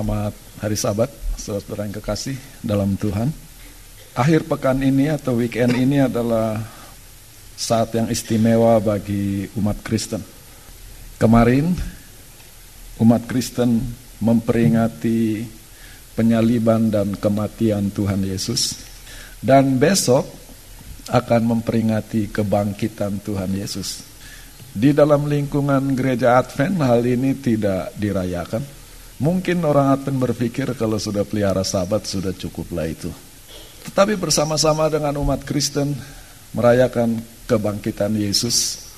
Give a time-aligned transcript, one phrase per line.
[0.00, 0.32] Selamat
[0.64, 3.28] hari Sabat, saudara-saudara yang kekasih dalam Tuhan.
[4.16, 6.56] Akhir pekan ini atau weekend ini adalah
[7.52, 10.24] saat yang istimewa bagi umat Kristen.
[11.20, 11.76] Kemarin
[12.96, 13.76] umat Kristen
[14.24, 15.44] memperingati
[16.16, 18.80] penyaliban dan kematian Tuhan Yesus.
[19.36, 20.24] Dan besok
[21.12, 24.00] akan memperingati kebangkitan Tuhan Yesus.
[24.72, 28.79] Di dalam lingkungan gereja Advent hal ini tidak dirayakan
[29.20, 33.12] Mungkin orang Advent berpikir kalau sudah pelihara sabat sudah cukuplah itu.
[33.84, 35.92] Tetapi bersama-sama dengan umat Kristen
[36.56, 38.88] merayakan kebangkitan Yesus,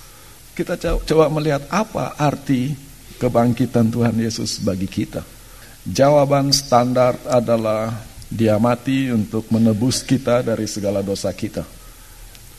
[0.55, 2.79] kita coba melihat apa arti
[3.19, 5.27] kebangkitan Tuhan Yesus bagi kita.
[5.83, 7.91] Jawaban standar adalah
[8.31, 11.67] dia mati untuk menebus kita dari segala dosa kita.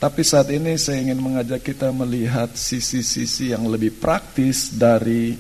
[0.04, 5.40] Tapi saat ini saya ingin mengajak kita melihat sisi-sisi yang lebih praktis dari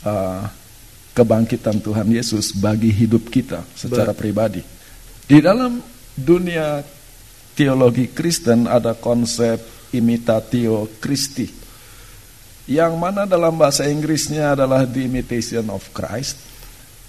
[0.00, 0.61] uh,
[1.12, 4.64] kebangkitan Tuhan Yesus bagi hidup kita secara pribadi.
[5.28, 5.80] Di dalam
[6.12, 6.80] dunia
[7.52, 9.60] teologi Kristen ada konsep
[9.92, 11.62] imitatio Christi
[12.68, 16.38] yang mana dalam bahasa Inggrisnya adalah the imitation of Christ.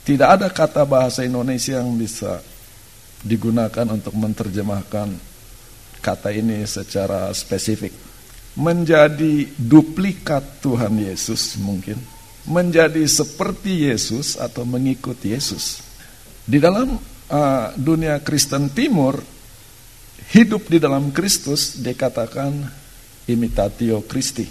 [0.04, 2.44] Tidak ada kata bahasa Indonesia yang bisa
[3.24, 5.16] digunakan untuk menerjemahkan
[6.04, 7.96] kata ini secara spesifik.
[8.60, 11.98] Menjadi duplikat Tuhan Yesus mungkin
[12.44, 15.80] menjadi seperti Yesus atau mengikut Yesus.
[16.44, 19.20] Di dalam uh, dunia Kristen Timur,
[20.36, 22.68] hidup di dalam Kristus dikatakan
[23.32, 24.48] imitatio Christi.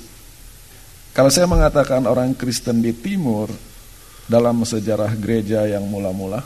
[1.12, 3.53] Kalau saya mengatakan orang Kristen di Timur
[4.25, 6.41] dalam sejarah gereja yang mula-mula,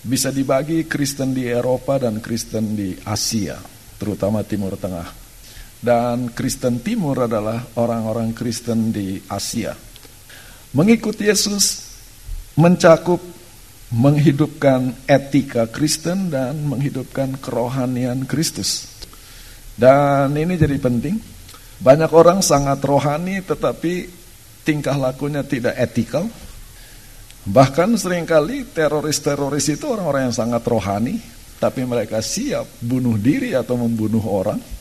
[0.00, 3.60] bisa dibagi Kristen di Eropa dan Kristen di Asia,
[4.00, 5.28] terutama Timur Tengah.
[5.76, 9.85] Dan Kristen Timur adalah orang-orang Kristen di Asia.
[10.76, 11.88] Mengikut Yesus
[12.52, 13.16] mencakup
[13.88, 18.84] menghidupkan etika Kristen dan menghidupkan kerohanian Kristus.
[19.72, 21.16] Dan ini jadi penting.
[21.80, 24.04] Banyak orang sangat rohani tetapi
[24.68, 26.28] tingkah lakunya tidak etikal.
[27.48, 31.16] Bahkan sering kali teroris-teroris itu orang-orang yang sangat rohani,
[31.56, 34.75] tapi mereka siap bunuh diri atau membunuh orang.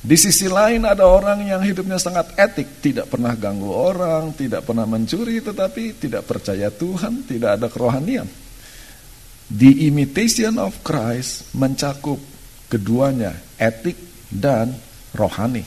[0.00, 4.88] Di sisi lain ada orang yang hidupnya sangat etik, tidak pernah ganggu orang, tidak pernah
[4.88, 8.24] mencuri, tetapi tidak percaya Tuhan, tidak ada kerohanian.
[9.52, 12.16] The imitation of Christ mencakup
[12.72, 13.98] keduanya, etik
[14.32, 14.72] dan
[15.12, 15.66] rohani.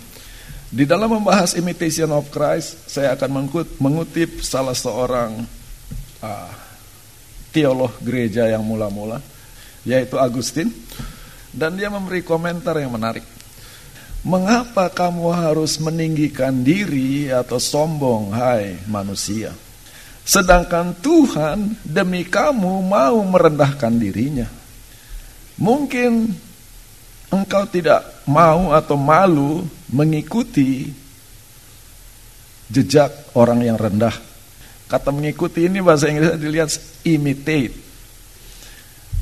[0.74, 3.46] Di dalam membahas imitation of Christ, saya akan
[3.78, 5.46] mengutip salah seorang
[6.26, 6.52] uh,
[7.54, 9.22] teolog gereja yang mula-mula,
[9.86, 10.74] yaitu Agustin,
[11.54, 13.33] dan dia memberi komentar yang menarik.
[14.24, 19.52] Mengapa kamu harus meninggikan diri atau sombong, hai manusia?
[20.24, 24.48] Sedangkan Tuhan demi kamu mau merendahkan dirinya.
[25.60, 26.32] Mungkin
[27.36, 30.88] engkau tidak mau atau malu mengikuti
[32.72, 34.16] jejak orang yang rendah.
[34.88, 36.72] Kata mengikuti ini bahasa Inggris dilihat
[37.04, 37.76] imitate.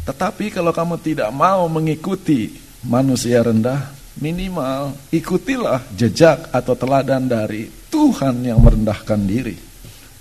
[0.06, 2.54] Tetapi kalau kamu tidak mau mengikuti
[2.86, 9.56] manusia rendah, minimal ikutilah jejak atau teladan dari Tuhan yang merendahkan diri.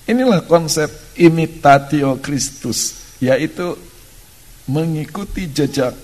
[0.07, 3.79] Inilah konsep imitatio Christus, yaitu
[4.67, 5.95] mengikuti jejak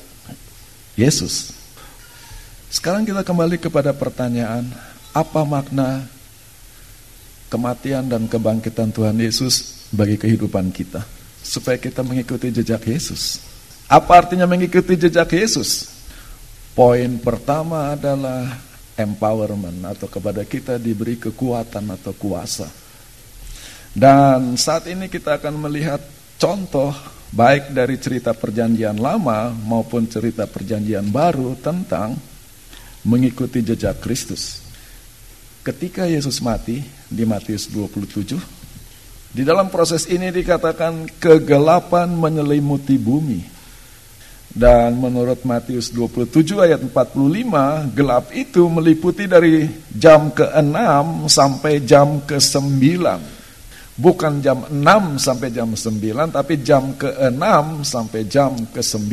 [0.95, 1.55] Yesus.
[2.71, 4.71] Sekarang kita kembali kepada pertanyaan,
[5.11, 6.07] apa makna
[7.51, 11.03] kematian dan kebangkitan Tuhan Yesus bagi kehidupan kita?
[11.43, 13.39] Supaya kita mengikuti jejak Yesus.
[13.87, 15.96] Apa artinya mengikuti jejak Yesus?
[16.77, 18.53] Poin pertama adalah
[19.01, 22.69] empowerment atau kepada kita diberi kekuatan atau kuasa.
[23.97, 26.05] Dan saat ini kita akan melihat
[26.37, 26.93] contoh
[27.33, 32.13] baik dari cerita perjanjian lama maupun cerita perjanjian baru tentang
[33.09, 34.61] mengikuti jejak Kristus.
[35.65, 38.37] Ketika Yesus mati di Matius 27,
[39.33, 43.56] di dalam proses ini dikatakan kegelapan menyelimuti bumi
[44.57, 52.81] dan menurut Matius 27 ayat 45, gelap itu meliputi dari jam ke-6 sampai jam ke-9.
[54.01, 57.45] Bukan jam 6 sampai jam 9, tapi jam ke-6
[57.85, 59.13] sampai jam ke-9.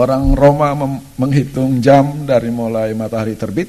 [0.00, 0.72] Orang Roma
[1.20, 3.68] menghitung jam dari mulai matahari terbit.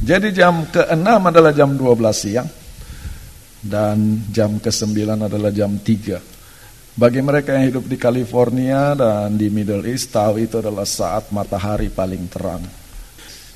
[0.00, 2.48] Jadi jam ke-6 adalah jam 12 siang.
[3.60, 6.35] Dan jam ke-9 adalah jam 3
[6.96, 11.92] bagi mereka yang hidup di California dan di Middle East, tahu itu adalah saat matahari
[11.92, 12.64] paling terang.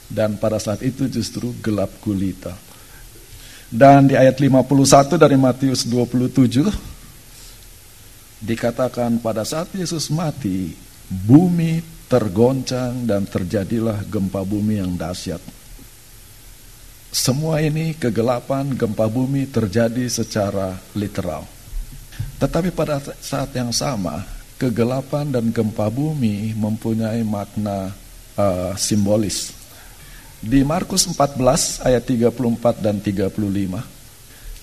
[0.04, 2.52] Dan pada saat itu justru gelap gulita.
[3.72, 6.68] Dan di ayat 51 dari Matius 27,
[8.44, 10.76] dikatakan pada saat Yesus mati,
[11.08, 11.80] bumi
[12.12, 15.40] tergoncang dan terjadilah gempa bumi yang dahsyat.
[17.08, 21.59] Semua ini kegelapan gempa bumi terjadi secara literal.
[22.40, 24.24] Tetapi pada saat yang sama,
[24.60, 27.92] kegelapan dan gempa bumi mempunyai makna
[28.36, 29.56] uh, simbolis.
[30.40, 33.36] Di Markus 14 ayat 34 dan 35,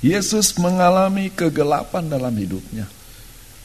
[0.02, 2.86] Yesus mengalami kegelapan dalam hidupnya.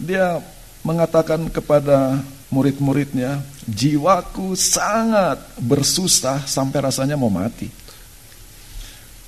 [0.00, 0.40] Dia
[0.84, 2.20] mengatakan kepada
[2.52, 7.68] murid-muridnya, jiwaku sangat bersusah sampai rasanya mau mati.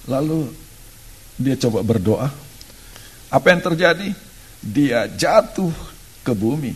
[0.05, 0.52] Lalu
[1.40, 2.28] dia coba berdoa.
[3.32, 4.12] Apa yang terjadi?
[4.64, 5.72] Dia jatuh
[6.25, 6.72] ke bumi.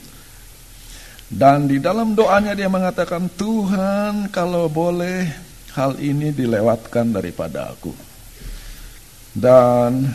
[1.29, 5.29] Dan di dalam doanya dia mengatakan, Tuhan kalau boleh
[5.73, 7.93] hal ini dilewatkan daripada aku.
[9.32, 10.08] Dan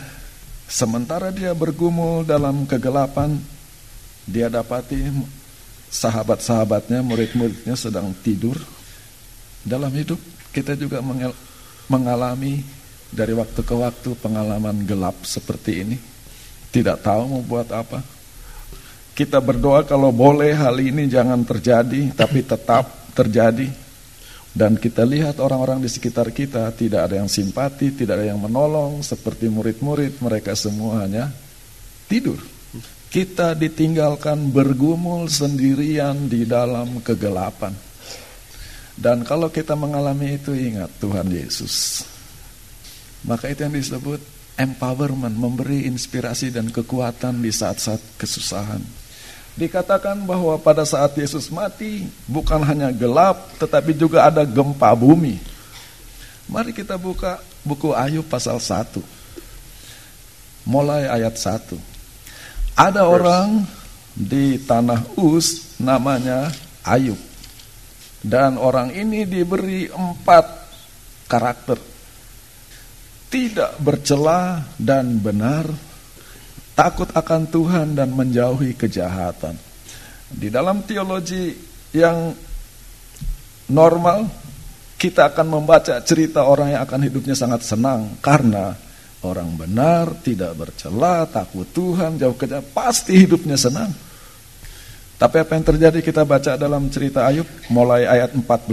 [0.70, 3.38] sementara dia bergumul dalam kegelapan,
[4.26, 5.10] dia dapati
[5.94, 8.58] sahabat-sahabatnya, murid-muridnya sedang tidur.
[9.62, 10.18] Dalam hidup
[10.50, 11.02] kita juga
[11.88, 12.66] mengalami
[13.14, 15.98] dari waktu ke waktu pengalaman gelap seperti ini.
[16.74, 18.02] Tidak tahu mau buat apa.
[19.14, 23.70] Kita berdoa kalau boleh hal ini jangan terjadi, tapi tetap terjadi.
[24.50, 29.06] Dan kita lihat orang-orang di sekitar kita tidak ada yang simpati, tidak ada yang menolong,
[29.06, 31.30] seperti murid-murid mereka semua hanya
[32.10, 32.42] tidur
[33.14, 37.70] kita ditinggalkan bergumul sendirian di dalam kegelapan.
[38.98, 42.02] Dan kalau kita mengalami itu ingat Tuhan Yesus.
[43.22, 44.18] Maka itu yang disebut
[44.58, 48.82] empowerment, memberi inspirasi dan kekuatan di saat-saat kesusahan.
[49.54, 55.38] Dikatakan bahwa pada saat Yesus mati bukan hanya gelap tetapi juga ada gempa bumi.
[56.50, 58.98] Mari kita buka buku Ayub pasal 1.
[60.66, 61.78] Mulai ayat 1.
[62.74, 63.62] Ada orang
[64.18, 66.50] di tanah Uz namanya
[66.82, 67.18] Ayub.
[68.26, 70.46] Dan orang ini diberi empat
[71.30, 71.93] karakter.
[73.34, 75.66] Tidak bercela dan benar,
[76.78, 79.58] takut akan Tuhan dan menjauhi kejahatan.
[80.30, 81.50] Di dalam teologi
[81.98, 82.30] yang
[83.74, 84.30] normal,
[85.02, 88.78] kita akan membaca cerita orang yang akan hidupnya sangat senang karena
[89.24, 93.88] Orang benar, tidak bercela, takut Tuhan, jauh kerja, pasti hidupnya senang.
[95.16, 98.68] Tapi apa yang terjadi kita baca dalam cerita Ayub mulai ayat 14.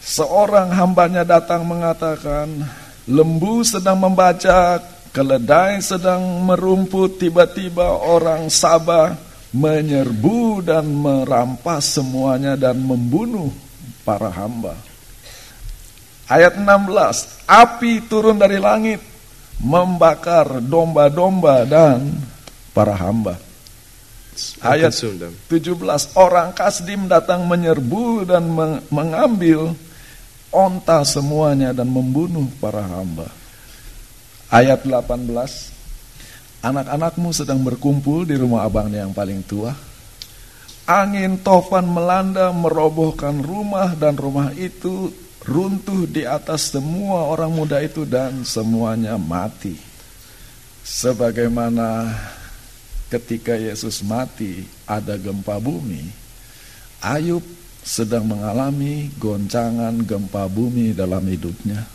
[0.00, 2.64] Seorang hambanya datang mengatakan,
[3.06, 4.82] lembu sedang membaca,
[5.14, 9.16] keledai sedang merumput, tiba-tiba orang Sabah
[9.54, 13.48] menyerbu dan merampas semuanya dan membunuh
[14.04, 14.76] para hamba.
[16.26, 18.98] Ayat 16, api turun dari langit
[19.62, 22.10] membakar domba-domba dan
[22.74, 23.38] para hamba.
[24.60, 25.48] Ayat 17,
[26.18, 28.44] orang Kasdim datang menyerbu dan
[28.92, 29.72] mengambil
[30.50, 33.28] onta semuanya dan membunuh para hamba.
[34.46, 35.26] Ayat 18,
[36.62, 39.74] anak-anakmu sedang berkumpul di rumah abangnya yang paling tua.
[40.86, 45.10] Angin tofan melanda merobohkan rumah dan rumah itu
[45.42, 49.74] runtuh di atas semua orang muda itu dan semuanya mati.
[50.86, 52.14] Sebagaimana
[53.10, 56.06] ketika Yesus mati ada gempa bumi,
[57.02, 57.42] Ayub
[57.86, 61.86] sedang mengalami goncangan gempa bumi dalam hidupnya.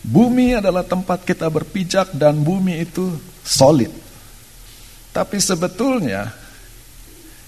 [0.00, 3.12] Bumi adalah tempat kita berpijak dan bumi itu
[3.44, 3.92] solid.
[5.12, 6.32] Tapi sebetulnya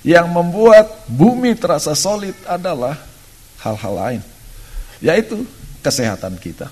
[0.05, 3.01] yang membuat bumi terasa solid adalah
[3.65, 4.23] hal-hal lain
[5.01, 5.45] yaitu
[5.81, 6.69] kesehatan kita.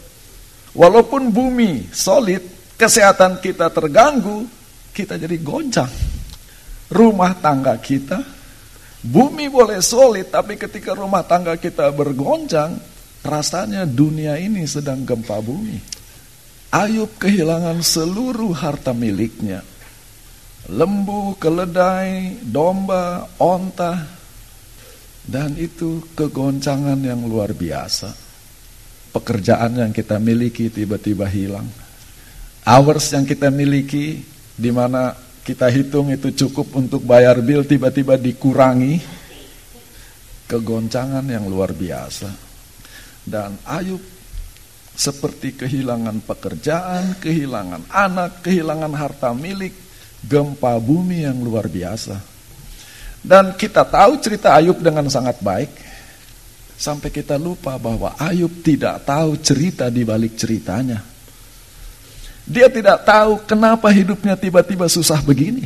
[0.74, 2.42] Walaupun bumi solid,
[2.74, 4.44] kesehatan kita terganggu,
[4.90, 5.92] kita jadi goncang.
[6.90, 8.20] Rumah tangga kita,
[9.04, 12.80] bumi boleh solid, tapi ketika rumah tangga kita bergoncang,
[13.20, 15.78] rasanya dunia ini sedang gempa bumi.
[16.74, 19.62] Ayub kehilangan seluruh harta miliknya.
[20.64, 24.00] Lembu, keledai, domba, onta,
[25.24, 28.12] dan itu kegoncangan yang luar biasa.
[29.14, 31.68] Pekerjaan yang kita miliki tiba-tiba hilang.
[32.64, 34.24] Hours yang kita miliki
[34.56, 38.96] di mana kita hitung itu cukup untuk bayar bill tiba-tiba dikurangi.
[40.48, 42.32] Kegoncangan yang luar biasa.
[43.24, 44.00] Dan Ayub
[44.96, 49.76] seperti kehilangan pekerjaan, kehilangan anak, kehilangan harta milik,
[50.24, 52.16] gempa bumi yang luar biasa.
[53.24, 55.72] Dan kita tahu cerita Ayub dengan sangat baik.
[56.74, 61.13] Sampai kita lupa bahwa Ayub tidak tahu cerita di balik ceritanya.
[62.44, 65.64] Dia tidak tahu kenapa hidupnya tiba-tiba susah begini.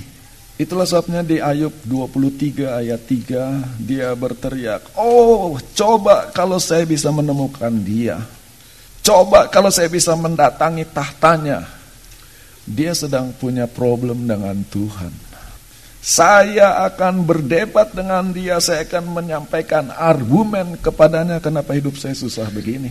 [0.59, 7.71] Itulah sebabnya di Ayub 23 ayat 3 dia berteriak, "Oh, coba kalau saya bisa menemukan
[7.79, 8.19] dia.
[9.03, 11.63] Coba kalau saya bisa mendatangi tahtanya."
[12.67, 15.15] Dia sedang punya problem dengan Tuhan.
[15.99, 22.91] Saya akan berdebat dengan dia, saya akan menyampaikan argumen kepadanya kenapa hidup saya susah begini.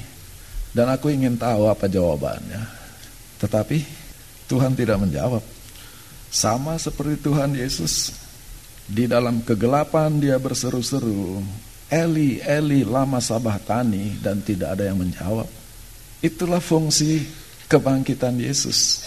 [0.72, 2.87] Dan aku ingin tahu apa jawabannya.
[3.38, 3.77] Tetapi
[4.50, 5.44] Tuhan tidak menjawab.
[6.27, 8.12] Sama seperti Tuhan Yesus
[8.88, 11.44] di dalam kegelapan dia berseru-seru,
[11.88, 15.48] Eli, Eli, lama sabah tani dan tidak ada yang menjawab.
[16.20, 17.24] Itulah fungsi
[17.72, 19.03] kebangkitan Yesus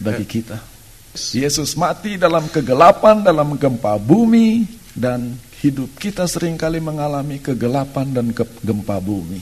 [0.00, 0.60] bagi kita.
[1.14, 4.66] Yesus mati dalam kegelapan, dalam gempa bumi,
[4.98, 9.40] dan hidup kita sering kali mengalami kegelapan dan gempa bumi.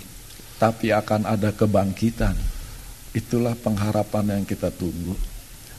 [0.61, 2.37] Tapi akan ada kebangkitan.
[3.13, 5.13] Itulah pengharapan yang kita tunggu.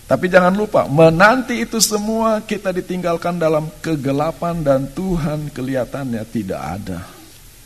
[0.03, 6.99] Tapi jangan lupa, menanti itu semua kita ditinggalkan dalam kegelapan dan Tuhan kelihatannya tidak ada.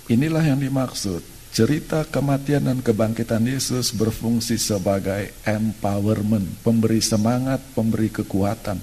[0.07, 1.19] Inilah yang dimaksud.
[1.51, 8.77] Cerita kematian dan kebangkitan Yesus berfungsi sebagai empowerment, pemberi semangat, pemberi kekuatan.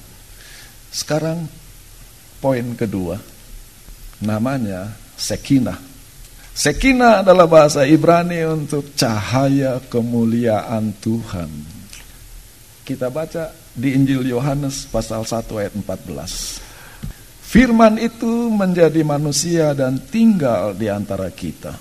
[0.90, 1.46] Sekarang
[2.42, 3.16] poin kedua,
[4.18, 5.93] namanya Sekinah.
[6.54, 11.50] Sekinah adalah bahasa Ibrani untuk cahaya kemuliaan Tuhan.
[12.86, 16.62] Kita baca di Injil Yohanes pasal 1 ayat 14.
[17.42, 21.74] Firman itu menjadi manusia dan tinggal di antara kita.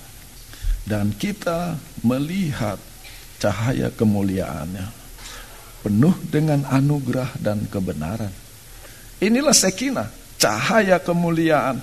[0.82, 2.82] Dan kita melihat
[3.38, 4.90] cahaya kemuliaannya.
[5.86, 8.34] Penuh dengan anugerah dan kebenaran.
[9.22, 10.10] Inilah sekinah,
[10.42, 11.78] cahaya kemuliaan.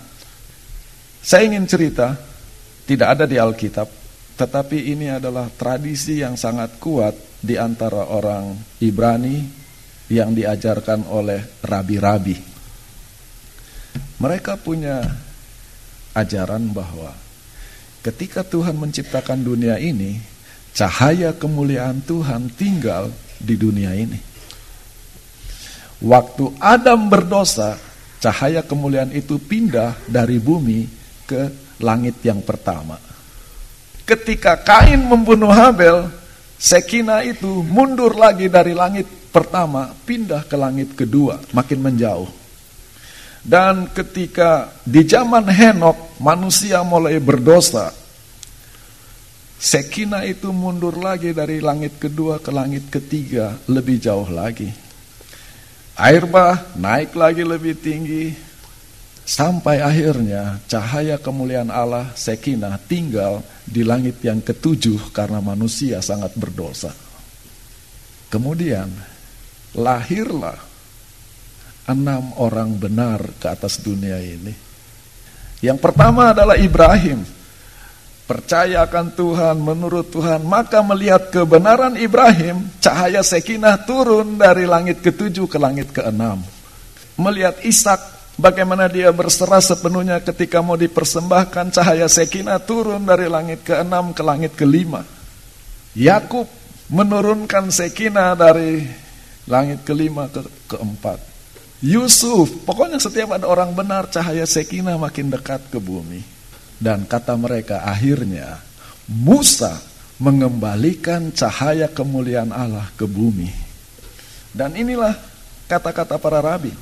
[1.23, 2.30] Saya ingin cerita,
[2.91, 3.87] tidak ada di Alkitab,
[4.35, 8.51] tetapi ini adalah tradisi yang sangat kuat di antara orang
[8.83, 9.47] Ibrani
[10.11, 12.35] yang diajarkan oleh rabi-rabi.
[14.19, 15.07] Mereka punya
[16.19, 17.15] ajaran bahwa
[18.03, 20.19] ketika Tuhan menciptakan dunia ini,
[20.75, 24.19] cahaya kemuliaan Tuhan tinggal di dunia ini.
[26.03, 27.79] Waktu Adam berdosa,
[28.19, 30.91] cahaya kemuliaan itu pindah dari bumi
[31.31, 33.01] ke langit yang pertama.
[34.05, 36.11] Ketika Kain membunuh Habel,
[36.61, 42.29] Sekina itu mundur lagi dari langit pertama, pindah ke langit kedua, makin menjauh.
[43.41, 47.89] Dan ketika di zaman Henok, manusia mulai berdosa,
[49.61, 54.69] Sekina itu mundur lagi dari langit kedua ke langit ketiga, lebih jauh lagi.
[56.01, 58.33] Air bah naik lagi lebih tinggi,
[59.31, 66.91] sampai akhirnya cahaya kemuliaan Allah Sekina tinggal di langit yang ketujuh karena manusia sangat berdosa.
[68.27, 68.91] Kemudian
[69.79, 70.59] lahirlah
[71.87, 74.51] enam orang benar ke atas dunia ini.
[75.63, 77.23] Yang pertama adalah Ibrahim.
[78.27, 85.51] Percaya akan Tuhan, menurut Tuhan, maka melihat kebenaran Ibrahim, cahaya sekinah turun dari langit ketujuh
[85.51, 86.39] ke langit keenam.
[87.19, 94.15] Melihat Ishak Bagaimana dia berserah sepenuhnya ketika mau dipersembahkan cahaya sekinah turun dari langit ke-6
[94.15, 95.03] ke langit kelima.
[95.99, 96.47] Yakub
[96.91, 98.87] menurunkan sekinah dari
[99.51, 101.19] langit kelima ke keempat.
[101.81, 106.21] Yusuf, pokoknya setiap ada orang benar cahaya sekinah makin dekat ke bumi.
[106.81, 108.61] Dan kata mereka akhirnya
[109.09, 109.81] Musa
[110.21, 113.49] mengembalikan cahaya kemuliaan Allah ke bumi.
[114.53, 115.17] Dan inilah
[115.67, 116.73] kata-kata para rabi.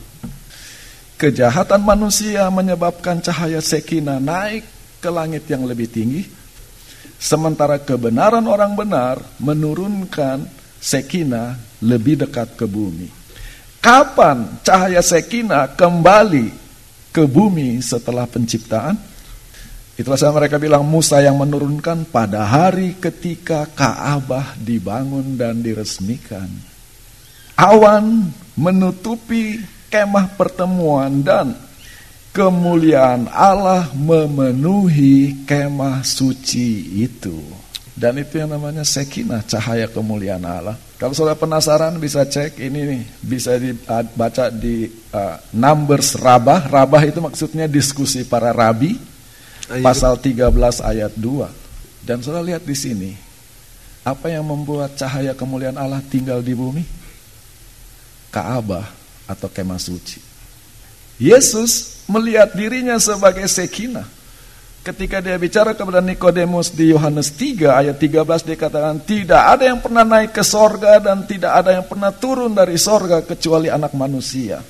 [1.19, 4.63] Kejahatan manusia menyebabkan cahaya sekina naik
[5.03, 6.23] ke langit yang lebih tinggi,
[7.19, 10.47] sementara kebenaran orang benar menurunkan
[10.79, 13.11] sekina lebih dekat ke bumi.
[13.83, 16.55] Kapan cahaya sekina kembali
[17.11, 18.95] ke bumi setelah penciptaan?
[19.99, 26.47] Itulah saya mereka bilang Musa yang menurunkan pada hari ketika Ka'bah dibangun dan diresmikan.
[27.59, 31.57] Awan menutupi kemah pertemuan dan
[32.33, 37.41] kemuliaan Allah memenuhi kemah suci itu.
[37.99, 40.79] Dan itu yang namanya sekinah, cahaya kemuliaan Allah.
[41.03, 46.71] Kalau saudara penasaran bisa cek ini nih, bisa dibaca di uh, Numbers Rabah.
[46.71, 48.95] Rabah itu maksudnya diskusi para rabi.
[49.83, 50.47] Pasal 13
[50.81, 52.07] ayat 2.
[52.07, 53.11] Dan saudara lihat di sini,
[54.07, 56.87] apa yang membuat cahaya kemuliaan Allah tinggal di bumi?
[58.31, 58.98] Kaabah
[59.29, 60.19] atau kemah suci.
[61.21, 64.09] Yesus melihat dirinya sebagai sekina.
[64.81, 69.85] Ketika dia bicara kepada Nikodemus di Yohanes 3 ayat 13 dia katakan tidak ada yang
[69.85, 74.65] pernah naik ke sorga dan tidak ada yang pernah turun dari sorga kecuali anak manusia.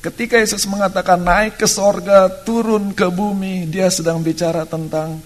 [0.00, 5.20] Ketika Yesus mengatakan naik ke sorga, turun ke bumi, dia sedang bicara tentang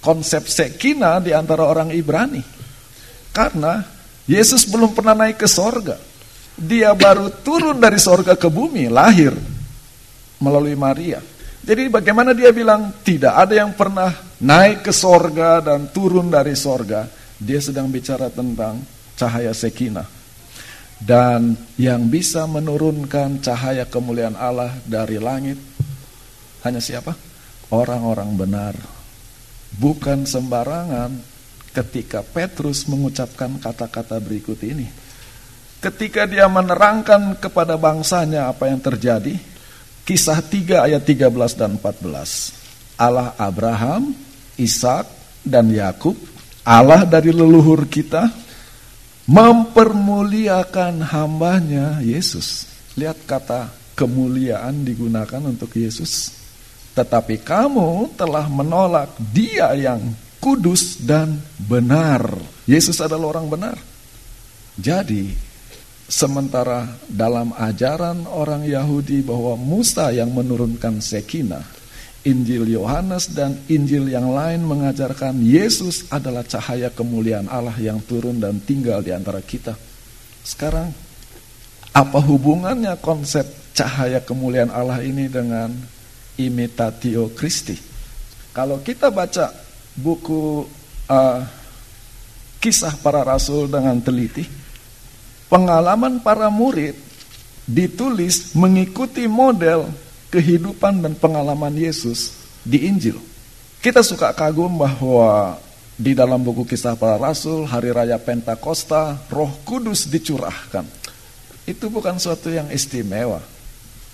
[0.00, 2.40] konsep sekina di antara orang Ibrani.
[3.36, 3.84] Karena
[4.24, 6.00] Yesus belum pernah naik ke sorga.
[6.58, 9.30] Dia baru turun dari sorga ke bumi, lahir
[10.42, 11.22] melalui Maria.
[11.62, 14.10] Jadi bagaimana dia bilang tidak ada yang pernah
[14.42, 17.06] naik ke sorga dan turun dari sorga.
[17.38, 18.82] Dia sedang bicara tentang
[19.14, 20.18] cahaya sekina
[20.98, 25.58] dan yang bisa menurunkan cahaya kemuliaan Allah dari langit
[26.66, 27.14] hanya siapa?
[27.70, 28.74] Orang-orang benar.
[29.78, 31.14] Bukan sembarangan
[31.70, 34.90] ketika Petrus mengucapkan kata-kata berikut ini.
[35.78, 39.38] Ketika dia menerangkan kepada bangsanya apa yang terjadi,
[40.02, 42.98] kisah 3 ayat 13 dan 14.
[42.98, 44.10] Allah Abraham,
[44.58, 45.06] Ishak
[45.46, 46.18] dan Yakub,
[46.66, 48.26] Allah dari leluhur kita,
[49.30, 52.66] mempermuliakan hambanya Yesus.
[52.98, 56.34] Lihat kata kemuliaan digunakan untuk Yesus.
[56.98, 60.02] Tetapi kamu telah menolak dia yang
[60.42, 62.26] kudus dan benar.
[62.66, 63.76] Yesus adalah orang benar.
[64.74, 65.47] Jadi,
[66.08, 71.62] sementara dalam ajaran orang Yahudi bahwa Musa yang menurunkan sekinah,
[72.24, 78.58] Injil Yohanes dan Injil yang lain mengajarkan Yesus adalah cahaya kemuliaan Allah yang turun dan
[78.64, 79.76] tinggal di antara kita.
[80.42, 80.90] Sekarang,
[81.92, 83.44] apa hubungannya konsep
[83.76, 85.70] cahaya kemuliaan Allah ini dengan
[86.40, 87.76] imitatio Christi?
[88.50, 89.54] Kalau kita baca
[89.94, 90.66] buku
[91.06, 91.40] uh,
[92.58, 94.67] kisah para rasul dengan teliti,
[95.48, 96.94] pengalaman para murid
[97.68, 99.88] ditulis mengikuti model
[100.32, 103.20] kehidupan dan pengalaman Yesus di Injil.
[103.80, 105.60] Kita suka kagum bahwa
[105.98, 110.86] di dalam buku kisah para rasul, hari raya Pentakosta, roh kudus dicurahkan.
[111.68, 113.42] Itu bukan suatu yang istimewa.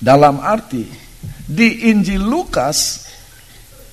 [0.00, 0.88] Dalam arti,
[1.44, 3.06] di Injil Lukas,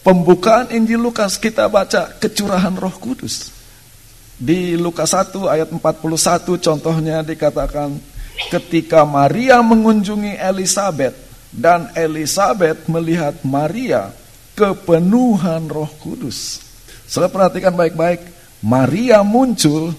[0.01, 3.61] pembukaan Injil Lukas kita baca kecurahan roh kudus.
[4.41, 7.93] Di Lukas 1 ayat 41 contohnya dikatakan
[8.49, 11.13] ketika Maria mengunjungi Elizabeth
[11.54, 14.10] dan Elizabeth melihat Maria
[14.58, 16.58] kepenuhan roh kudus.
[17.06, 18.25] Saya perhatikan baik-baik,
[18.65, 19.93] Maria muncul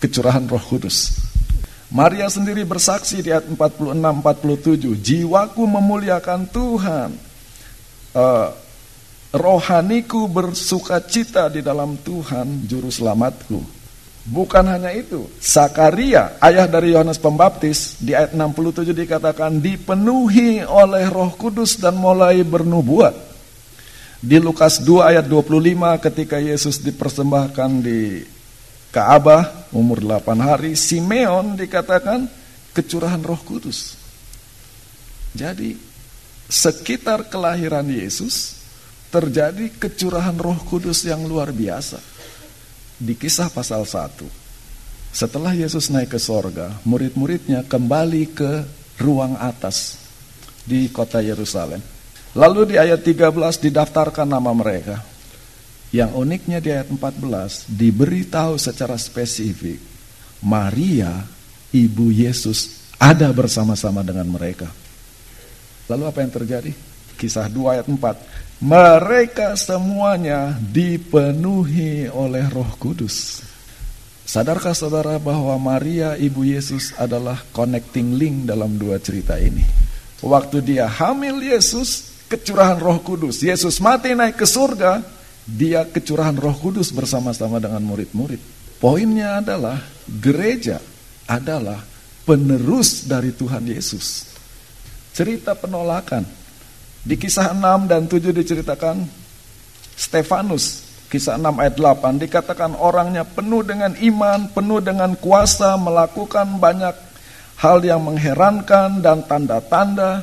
[0.00, 1.20] kecurahan roh kudus.
[1.92, 7.12] Maria sendiri bersaksi di ayat 46-47, jiwaku memuliakan Tuhan,
[8.16, 8.48] uh,
[9.32, 13.82] rohaniku bersuka cita di dalam Tuhan, juru selamatku.
[14.22, 21.34] Bukan hanya itu, Sakaria, ayah dari Yohanes Pembaptis, di ayat 67 dikatakan dipenuhi oleh Roh
[21.34, 23.34] Kudus dan mulai bernubuat.
[24.22, 28.22] Di Lukas 2 ayat 25 ketika Yesus dipersembahkan di
[28.94, 32.30] Ka'bah umur 8 hari, Simeon dikatakan
[32.70, 33.98] kecurahan Roh Kudus.
[35.34, 35.74] Jadi
[36.46, 38.61] sekitar kelahiran Yesus
[39.12, 42.00] terjadi kecurahan Roh Kudus yang luar biasa
[42.96, 44.24] di kisah pasal 1.
[45.12, 48.64] Setelah Yesus naik ke sorga, murid-muridnya kembali ke
[48.96, 50.00] ruang atas
[50.64, 51.84] di kota Yerusalem.
[52.32, 55.04] Lalu di ayat 13 didaftarkan nama mereka.
[55.92, 59.76] Yang uniknya di ayat 14 diberitahu secara spesifik
[60.40, 61.20] Maria
[61.76, 64.72] ibu Yesus ada bersama-sama dengan mereka.
[65.92, 66.72] Lalu apa yang terjadi?
[67.22, 73.42] Kisah 2 ayat 4 mereka semuanya dipenuhi oleh Roh Kudus.
[74.22, 79.66] Sadarkah saudara bahwa Maria ibu Yesus adalah connecting link dalam dua cerita ini?
[80.22, 83.42] Waktu dia hamil Yesus, kecurahan Roh Kudus.
[83.42, 85.02] Yesus mati naik ke surga,
[85.42, 88.38] dia kecurahan Roh Kudus bersama-sama dengan murid-murid.
[88.78, 90.78] Poinnya adalah gereja
[91.26, 91.82] adalah
[92.22, 94.30] penerus dari Tuhan Yesus.
[95.10, 96.41] Cerita penolakan
[97.02, 99.02] di kisah 6 dan 7 diceritakan
[99.98, 106.94] Stefanus, kisah 6 ayat 8 dikatakan orangnya penuh dengan iman, penuh dengan kuasa, melakukan banyak
[107.58, 110.22] hal yang mengherankan dan tanda-tanda.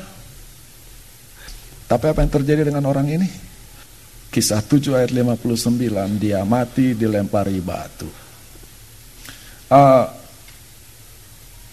[1.84, 3.28] Tapi apa yang terjadi dengan orang ini?
[4.30, 8.06] Kisah 7 ayat 59, dia mati dilempari batu.
[9.70, 10.06] Uh,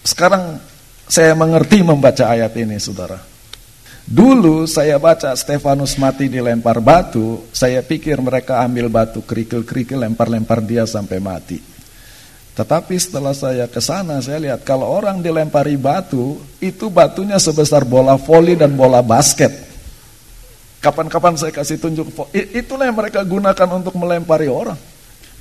[0.02, 0.58] sekarang
[1.06, 3.27] saya mengerti membaca ayat ini, saudara.
[4.08, 10.88] Dulu saya baca Stefanus mati dilempar batu, saya pikir mereka ambil batu kerikil-kerikil lempar-lempar dia
[10.88, 11.60] sampai mati.
[12.56, 18.16] Tetapi setelah saya ke sana saya lihat kalau orang dilempari batu, itu batunya sebesar bola
[18.16, 19.52] voli dan bola basket.
[20.80, 24.80] Kapan-kapan saya kasih tunjuk, itulah yang mereka gunakan untuk melempari orang.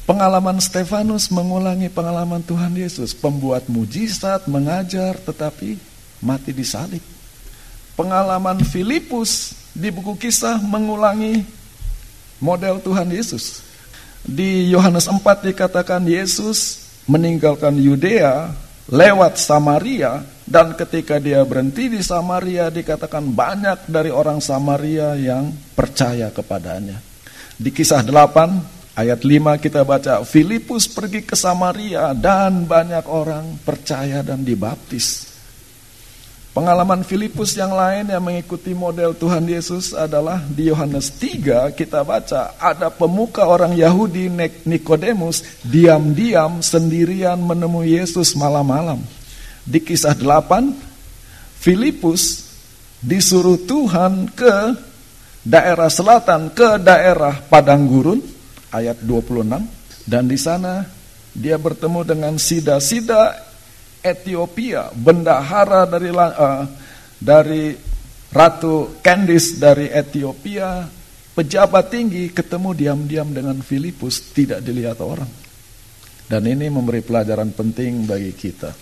[0.04, 5.80] Pengalaman Stefanus mengulangi pengalaman Tuhan Yesus, pembuat mujizat, mengajar, tetapi
[6.20, 7.17] mati di salib.
[7.98, 11.42] Pengalaman Filipus di buku kisah mengulangi
[12.38, 13.66] model Tuhan Yesus.
[14.22, 15.18] Di Yohanes 4
[15.50, 18.54] dikatakan Yesus meninggalkan Yudea
[18.88, 26.30] lewat Samaria dan ketika dia berhenti di Samaria dikatakan banyak dari orang Samaria yang percaya
[26.30, 27.02] kepadanya.
[27.58, 34.22] Di kisah 8 ayat 5 kita baca Filipus pergi ke Samaria dan banyak orang percaya
[34.22, 35.37] dan dibaptis.
[36.58, 42.58] Pengalaman Filipus yang lain yang mengikuti model Tuhan Yesus adalah di Yohanes 3 kita baca
[42.58, 44.26] ada pemuka orang Yahudi
[44.66, 48.98] Nikodemus diam-diam sendirian menemui Yesus malam-malam.
[49.70, 52.50] Di kisah 8 Filipus
[53.06, 54.74] disuruh Tuhan ke
[55.46, 58.18] daerah selatan ke daerah padang gurun
[58.74, 60.90] ayat 26 dan di sana
[61.38, 63.47] dia bertemu dengan sida-sida
[64.08, 66.64] Ethiopia, bendahara dari uh,
[67.20, 67.76] dari
[68.32, 70.88] Ratu Candice dari Ethiopia,
[71.36, 75.30] pejabat tinggi ketemu diam-diam dengan Filipus tidak dilihat orang.
[76.28, 78.76] Dan ini memberi pelajaran penting bagi kita.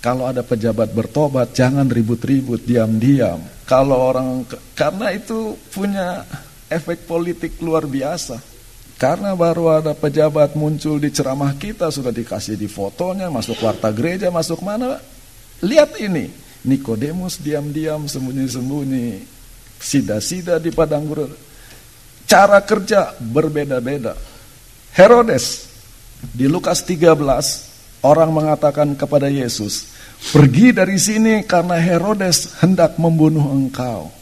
[0.00, 3.40] Kalau ada pejabat bertobat, jangan ribut-ribut, diam-diam.
[3.68, 6.24] Kalau orang karena itu punya
[6.68, 8.40] efek politik luar biasa.
[9.00, 14.28] Karena baru ada pejabat muncul di ceramah kita, sudah dikasih di fotonya, masuk warta gereja,
[14.28, 15.00] masuk mana.
[15.64, 16.28] Lihat ini,
[16.68, 19.24] Nikodemus diam-diam, sembunyi-sembunyi,
[19.80, 21.32] sida-sida di padang gurun.
[22.28, 24.12] Cara kerja berbeda-beda.
[24.92, 25.72] Herodes,
[26.20, 29.96] di Lukas 13, orang mengatakan kepada Yesus,
[30.28, 34.19] pergi dari sini karena Herodes hendak membunuh engkau.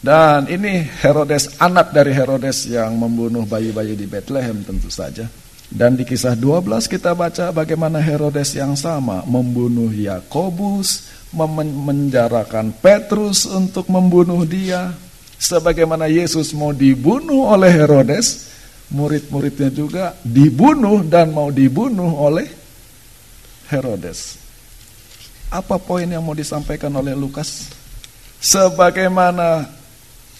[0.00, 5.28] Dan ini Herodes, anak dari Herodes yang membunuh bayi-bayi di Bethlehem tentu saja.
[5.68, 13.92] Dan di kisah 12 kita baca bagaimana Herodes yang sama membunuh Yakobus, memenjarakan Petrus untuk
[13.92, 14.96] membunuh dia.
[15.40, 18.50] Sebagaimana Yesus mau dibunuh oleh Herodes,
[18.88, 22.48] murid-muridnya juga dibunuh dan mau dibunuh oleh
[23.68, 24.40] Herodes.
[25.52, 27.68] Apa poin yang mau disampaikan oleh Lukas?
[28.40, 29.79] Sebagaimana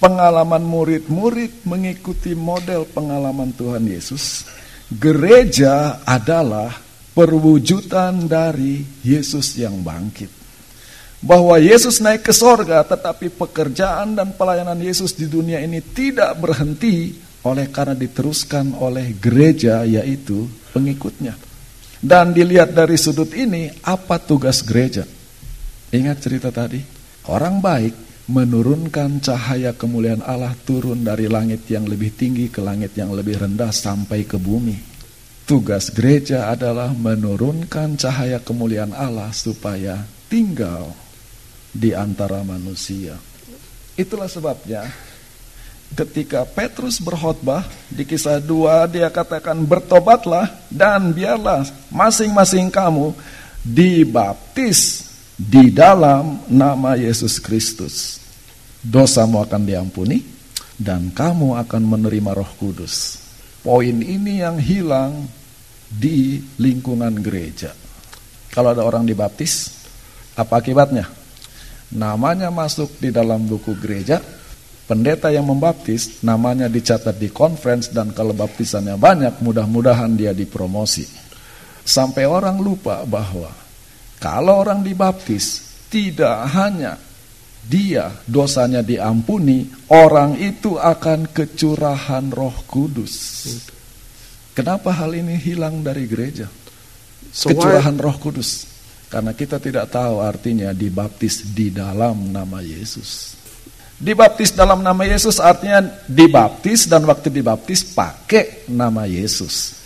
[0.00, 4.48] pengalaman murid-murid mengikuti model pengalaman Tuhan Yesus,
[4.88, 6.72] gereja adalah
[7.12, 10.32] perwujudan dari Yesus yang bangkit.
[11.20, 17.12] Bahwa Yesus naik ke sorga, tetapi pekerjaan dan pelayanan Yesus di dunia ini tidak berhenti
[17.44, 21.36] oleh karena diteruskan oleh gereja, yaitu pengikutnya.
[22.00, 25.04] Dan dilihat dari sudut ini, apa tugas gereja?
[25.92, 26.80] Ingat cerita tadi?
[27.28, 33.10] Orang baik menurunkan cahaya kemuliaan Allah turun dari langit yang lebih tinggi ke langit yang
[33.10, 34.78] lebih rendah sampai ke bumi.
[35.50, 40.94] Tugas gereja adalah menurunkan cahaya kemuliaan Allah supaya tinggal
[41.74, 43.18] di antara manusia.
[43.98, 44.86] Itulah sebabnya
[45.98, 53.10] ketika Petrus berkhotbah di kisah 2 dia katakan bertobatlah dan biarlah masing-masing kamu
[53.66, 55.09] dibaptis
[55.40, 58.20] di dalam nama Yesus Kristus
[58.84, 60.20] dosamu akan diampuni,
[60.76, 63.20] dan kamu akan menerima roh kudus.
[63.60, 65.28] Poin ini yang hilang
[65.88, 67.72] di lingkungan gereja.
[68.48, 69.84] Kalau ada orang dibaptis,
[70.36, 71.08] apa akibatnya?
[71.92, 74.20] Namanya masuk di dalam buku gereja,
[74.88, 81.04] pendeta yang membaptis, namanya dicatat di conference, dan kalau baptisannya banyak, mudah-mudahan dia dipromosi.
[81.84, 83.52] Sampai orang lupa bahwa
[84.20, 87.00] kalau orang dibaptis, tidak hanya
[87.64, 93.48] dia dosanya diampuni, orang itu akan kecurahan roh kudus.
[94.52, 96.44] Kenapa hal ini hilang dari gereja?
[97.32, 98.68] Kecurahan roh kudus.
[99.08, 103.40] Karena kita tidak tahu artinya dibaptis di dalam nama Yesus.
[103.96, 109.79] Dibaptis dalam nama Yesus artinya dibaptis dan waktu dibaptis pakai nama Yesus.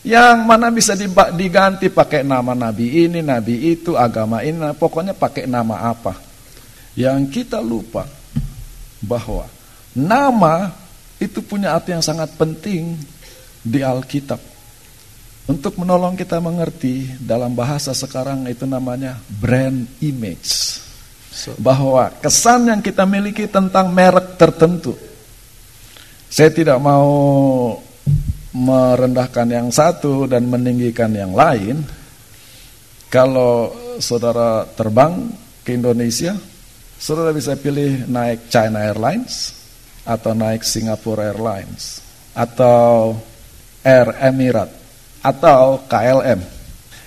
[0.00, 0.96] Yang mana bisa
[1.36, 6.16] diganti pakai nama nabi ini, nabi itu, agama ini, pokoknya pakai nama apa.
[6.96, 8.08] Yang kita lupa
[9.04, 9.44] bahwa
[9.92, 10.72] nama
[11.20, 12.96] itu punya arti yang sangat penting
[13.60, 14.40] di Alkitab.
[15.52, 20.80] Untuk menolong kita mengerti dalam bahasa sekarang itu namanya brand image.
[21.60, 24.96] Bahwa kesan yang kita miliki tentang merek tertentu.
[26.30, 27.10] Saya tidak mau
[28.54, 31.82] merendahkan yang satu dan meninggikan yang lain.
[33.10, 35.34] Kalau saudara terbang
[35.66, 36.38] ke Indonesia,
[37.00, 39.56] Saudara bisa pilih naik China Airlines
[40.04, 42.04] atau naik Singapore Airlines
[42.36, 43.16] atau
[43.80, 44.76] Air Emirates
[45.24, 46.44] atau KLM.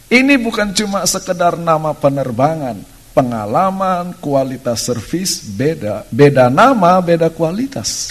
[0.10, 2.82] Ini bukan cuma sekedar nama penerbangan,
[3.14, 6.10] pengalaman, kualitas servis beda.
[6.10, 8.10] Beda nama, beda kualitas.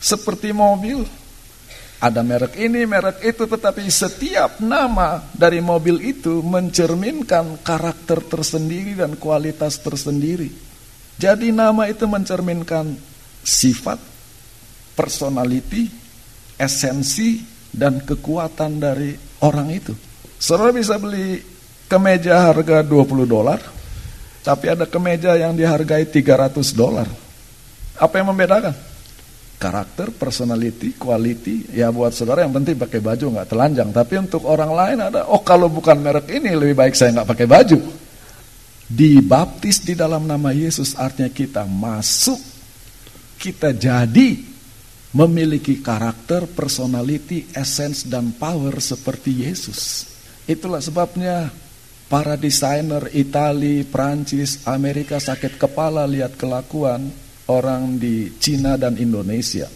[0.00, 1.04] Seperti mobil,
[1.96, 9.16] ada merek ini, merek itu, tetapi setiap nama dari mobil itu mencerminkan karakter tersendiri dan
[9.16, 10.52] kualitas tersendiri.
[11.16, 12.92] Jadi nama itu mencerminkan
[13.40, 13.96] sifat,
[14.92, 15.88] personality,
[16.60, 17.40] esensi,
[17.72, 19.96] dan kekuatan dari orang itu.
[20.36, 21.40] Saudara bisa beli
[21.88, 23.60] kemeja harga 20 dolar,
[24.44, 27.08] tapi ada kemeja yang dihargai 300 dolar.
[27.96, 28.76] Apa yang membedakan?
[29.56, 31.72] Karakter, personality, quality.
[31.72, 33.88] Ya buat saudara yang penting pakai baju nggak telanjang.
[33.90, 37.48] Tapi untuk orang lain ada, oh kalau bukan merek ini lebih baik saya nggak pakai
[37.48, 37.78] baju.
[38.86, 42.38] Dibaptis di dalam nama Yesus artinya kita masuk,
[43.40, 44.38] kita jadi
[45.10, 50.06] memiliki karakter, personality, essence dan power seperti Yesus.
[50.46, 51.50] Itulah sebabnya
[52.06, 57.10] para desainer Itali, Prancis, Amerika sakit kepala lihat kelakuan
[57.50, 59.66] orang di Cina dan Indonesia.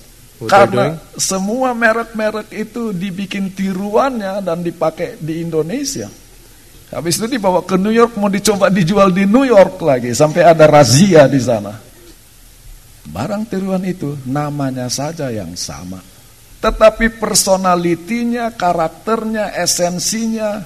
[0.40, 6.08] Karena semua merek-merek itu dibikin tiruannya dan dipakai di Indonesia.
[6.90, 10.64] Habis itu dibawa ke New York mau dicoba dijual di New York lagi sampai ada
[10.64, 11.76] razia di sana.
[13.06, 16.00] Barang tiruan itu namanya saja yang sama.
[16.60, 20.60] Tetapi personalitinya, karakternya, esensinya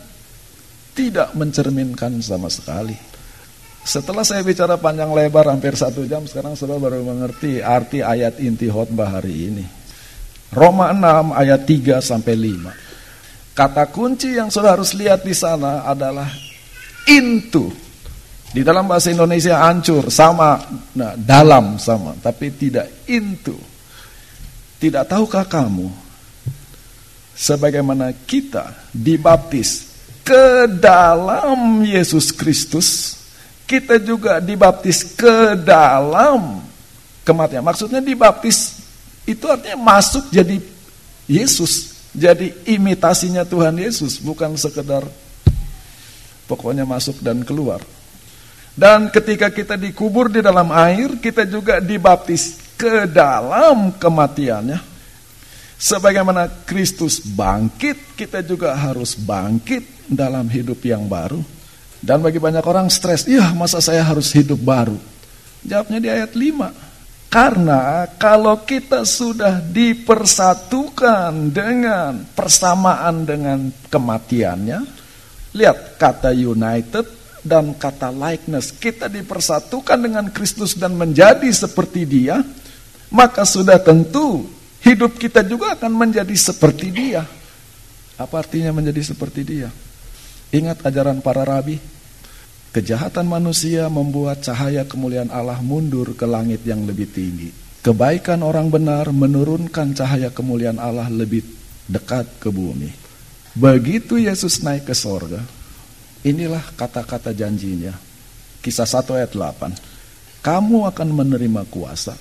[0.95, 3.14] tidak mencerminkan sama sekali.
[3.85, 8.73] Setelah saya bicara panjang lebar hampir satu jam, sekarang sudah baru mengerti arti ayat inti
[8.73, 9.65] khotbah hari ini.
[10.57, 13.53] Roma 6 ayat 3 sampai 5.
[13.53, 16.33] Kata kunci yang sudah harus lihat di sana adalah
[17.07, 17.69] into.
[18.55, 20.65] Di dalam bahasa Indonesia hancur, sama,
[20.97, 23.59] nah, dalam sama, tapi tidak into.
[24.81, 25.91] Tidak tahukah kamu,
[27.35, 29.91] sebagaimana kita dibaptis
[30.23, 33.21] ke dalam Yesus Kristus,
[33.65, 36.61] kita juga dibaptis ke dalam
[37.25, 37.65] kematian.
[37.65, 38.85] Maksudnya dibaptis
[39.25, 40.61] itu artinya masuk jadi
[41.25, 45.09] Yesus, jadi imitasinya Tuhan Yesus, bukan sekedar
[46.45, 47.81] pokoknya masuk dan keluar.
[48.75, 54.93] Dan ketika kita dikubur di dalam air, kita juga dibaptis ke dalam kematiannya.
[55.79, 61.39] Sebagaimana Kristus bangkit, kita juga harus bangkit dalam hidup yang baru.
[62.05, 65.01] Dan bagi banyak orang stres, iya masa saya harus hidup baru?
[65.65, 67.33] Jawabnya di ayat 5.
[67.33, 74.85] Karena kalau kita sudah dipersatukan dengan persamaan dengan kematiannya,
[75.57, 77.09] lihat kata united
[77.41, 82.45] dan kata likeness, kita dipersatukan dengan Kristus dan menjadi seperti dia,
[83.09, 84.45] maka sudah tentu
[84.85, 87.25] hidup kita juga akan menjadi seperti dia.
[88.21, 89.73] Apa artinya menjadi seperti dia?
[90.55, 91.94] Ingat ajaran para rabi?
[92.75, 97.55] Kejahatan manusia membuat cahaya kemuliaan Allah mundur ke langit yang lebih tinggi.
[97.87, 101.47] Kebaikan orang benar menurunkan cahaya kemuliaan Allah lebih
[101.87, 102.91] dekat ke bumi.
[103.55, 105.39] Begitu Yesus naik ke sorga,
[106.27, 107.95] inilah kata-kata janjinya.
[108.59, 110.43] Kisah 1 ayat 8.
[110.43, 112.19] Kamu akan menerima kuasa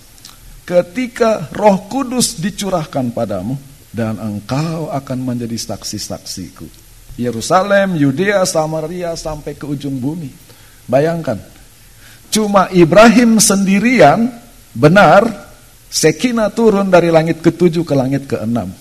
[0.70, 3.58] ketika roh kudus dicurahkan padamu
[3.90, 6.86] dan engkau akan menjadi saksi-saksiku.
[7.14, 10.43] Yerusalem, Yudea, Samaria sampai ke ujung bumi.
[10.86, 11.40] Bayangkan,
[12.28, 14.28] cuma Ibrahim sendirian
[14.76, 15.44] benar,
[15.94, 18.74] Sekina turun dari langit ketujuh ke langit keenam.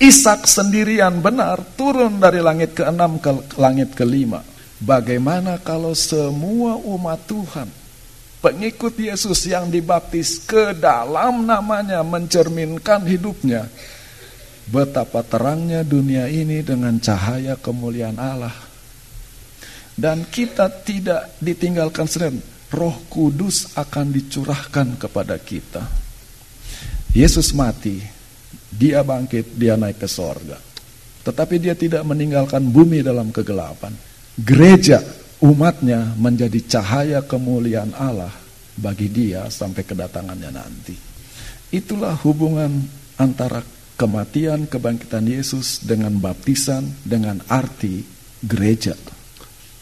[0.00, 3.28] Ishak sendirian benar turun dari langit keenam ke
[3.60, 4.40] langit kelima.
[4.80, 7.68] Bagaimana kalau semua umat Tuhan,
[8.40, 13.68] pengikut Yesus yang dibaptis ke dalam namanya mencerminkan hidupnya,
[14.72, 18.71] betapa terangnya dunia ini dengan cahaya kemuliaan Allah
[20.02, 22.42] dan kita tidak ditinggalkan sendirian.
[22.72, 25.86] Roh Kudus akan dicurahkan kepada kita.
[27.12, 28.00] Yesus mati,
[28.72, 30.56] dia bangkit, dia naik ke sorga.
[31.22, 33.94] Tetapi dia tidak meninggalkan bumi dalam kegelapan.
[34.34, 35.04] Gereja
[35.44, 38.32] umatnya menjadi cahaya kemuliaan Allah
[38.74, 40.96] bagi dia sampai kedatangannya nanti.
[41.70, 42.88] Itulah hubungan
[43.20, 43.60] antara
[44.00, 48.00] kematian kebangkitan Yesus dengan baptisan dengan arti
[48.40, 48.96] gereja.